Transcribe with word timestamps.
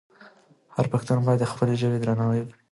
هر 0.75 0.85
پښتون 0.93 1.17
باید 1.25 1.39
د 1.41 1.45
خپلې 1.51 1.73
ژبې 1.81 1.97
درناوی 1.99 2.39
وکړي. 2.41 2.57